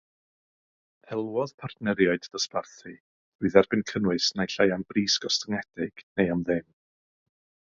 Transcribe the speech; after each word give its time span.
Elwodd 1.15 1.53
partneriaid 1.63 2.25
dosbarthu 2.37 2.93
drwy 2.95 3.51
dderbyn 3.57 3.85
cynnwys 3.91 4.33
naill 4.41 4.59
ai 4.65 4.71
am 4.79 4.87
bris 4.95 5.19
gostyngedig, 5.27 6.05
neu 6.21 6.33
am 6.39 6.43
ddim. 6.49 6.67